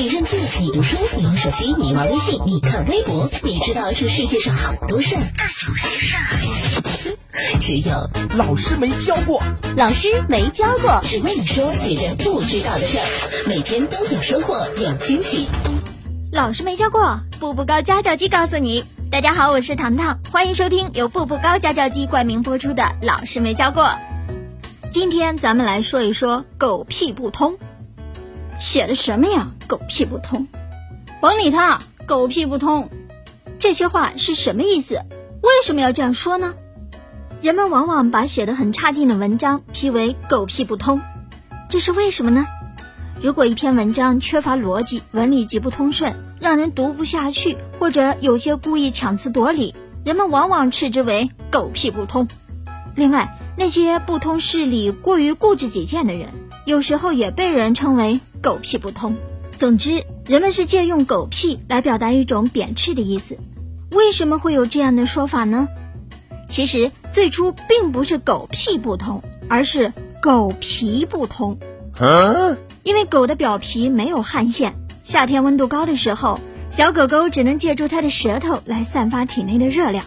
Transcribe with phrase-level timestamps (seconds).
[0.00, 9.42] 你认字，你读书，你用手机，你玩微信，你看微博，你知道这世界上好多事儿，但有些事儿，只有老师没教过。
[9.76, 13.04] 老师没教过，只为你说别人不知道的事儿，
[13.46, 15.46] 每天都有收获，有惊喜。
[16.32, 18.86] 老师没教过，步步高家教机告诉你。
[19.10, 23.84] 大家好，我是糖糖，欢迎收听由步步高家教机冠名播出的《老师没教过》。
[24.88, 27.58] 今天咱们来说一说“狗屁不通”，
[28.60, 30.46] 写的什么呀？“狗屁不通”，
[31.20, 32.90] 甭理他，“狗屁不通”，
[33.58, 34.96] 这些话是什么意思？
[35.42, 36.54] 为什么要这样说呢？
[37.40, 41.00] 人们往往把写的很差劲的文章批为“狗屁不通”，
[41.70, 42.46] 这是为什么呢？
[43.22, 46.14] 如果一篇文章缺乏逻辑，文理极不通顺。
[46.38, 49.74] 让人读不下去，或者有些故意强词夺理，
[50.06, 52.28] 人们往往斥之为“狗屁不通”。
[53.00, 56.28] 另外，那些不通事理、过于固执己见的人，
[56.66, 59.16] 有时候也被人称为“狗屁不通”。
[59.56, 63.38] 总之，人们是借用“狗屁”来表达一种贬斥的意思。
[63.92, 65.66] 为什么会有这样的说法呢？
[66.46, 71.58] 其实最初并不是“狗屁不通”，而是“狗皮不通”。
[72.84, 74.74] 因为狗的表皮没有汗腺。
[75.04, 80.04] 夏天温度高的时候，小狗狗只能借助它的舌头来散发体内的热量。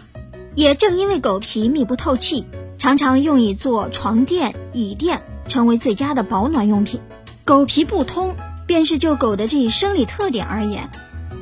[0.54, 2.46] 也正因为狗皮密不透气，
[2.78, 7.00] 常常用以做床垫、椅垫，成为最佳的保暖用品。
[7.44, 8.34] 狗皮不通，
[8.66, 10.90] 便是就狗的这一生理特点而言。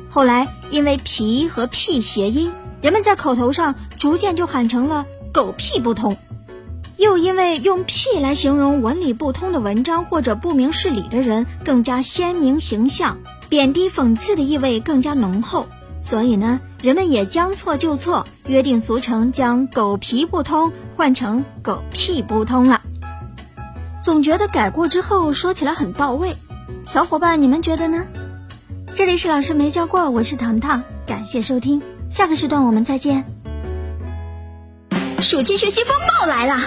[0.09, 6.17] 后来因为皮和屁谐音，人们在口头上逐渐就喊成了狗屁不通。
[6.97, 13.17] 又因为用屁来形容文理不通的文章或者不明事理的人更加鲜明形象。
[13.49, 15.67] 贬低讽刺的意味更加浓厚，
[16.01, 22.81] 所以呢，人们也将错就错，约定俗成将“狗皮不通”换成“狗屁不通”了。
[24.03, 26.35] 总觉得改过之后说起来很到位，
[26.83, 28.05] 小伙伴你们觉得呢？
[28.93, 33.23] 这里是老师没教过，我是糖糖，感谢收听，下个时段我们再见。
[35.21, 36.57] 暑期学习风暴来了！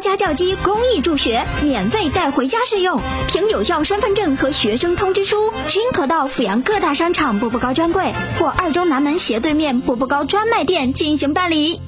[0.00, 11.80] 家教机公益助学，免费带回家试用，凭有效身份证和学生通知书，均可到阜阳各大商场步步高专柜或二中南门斜对面步步高专卖店进行办理。